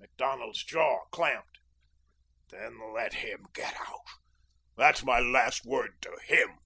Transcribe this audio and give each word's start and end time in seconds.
Macdonald's 0.00 0.64
jaw 0.64 1.04
clamped. 1.12 1.60
"Then 2.50 2.80
let 2.92 3.14
him 3.14 3.46
get 3.54 3.76
out. 3.78 4.02
That's 4.76 5.04
my 5.04 5.20
last 5.20 5.64
word 5.64 6.02
to 6.02 6.18
him." 6.26 6.58